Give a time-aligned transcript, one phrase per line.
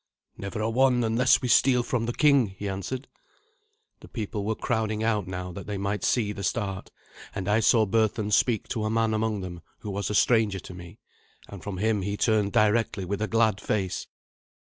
[0.35, 3.07] "Never a one, unless we steal from the king," he answered.
[3.99, 6.89] The people were crowding out now that they might see the start,
[7.35, 10.73] and I saw Berthun speak to a man among them who was a stranger to
[10.73, 10.97] me.
[11.49, 14.07] And from him he turned directly with a glad face.